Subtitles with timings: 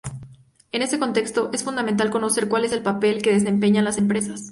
[0.71, 4.49] En este contexto, es fundamental conocer cuál es el papel que desempeñan las empresas.